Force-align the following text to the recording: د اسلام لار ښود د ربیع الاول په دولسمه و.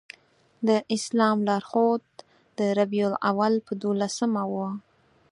د 0.67 0.69
اسلام 0.95 1.37
لار 1.47 1.63
ښود 1.69 2.05
د 2.57 2.59
ربیع 2.77 3.05
الاول 3.09 3.53
په 3.67 3.73
دولسمه 3.83 4.43
و. 4.51 4.53